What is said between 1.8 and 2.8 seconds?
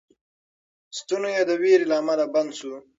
له امله بند شو.